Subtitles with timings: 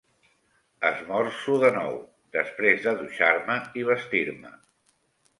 [0.87, 1.99] Esmorzo de nou,
[2.37, 4.55] després de dutxar-me i vestir-me.